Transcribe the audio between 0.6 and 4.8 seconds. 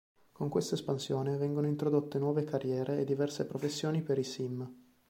espansione vengono introdotte nuove carriere e diverse professioni per i Sim.